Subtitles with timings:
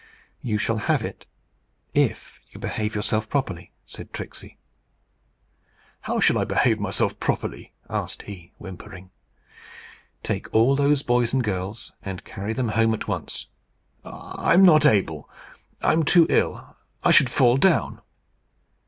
[0.41, 1.27] "You shall have it,
[1.93, 4.57] if you behave yourself properly," said Tricksey.
[5.99, 9.11] "How shall I behave myself properly?" asked he, whimpering.
[10.23, 13.45] "Take all those boys and girls, and carry them home at once."
[14.03, 15.29] "I'm not able;
[15.83, 16.75] I'm too ill.
[17.03, 18.01] I should fall down."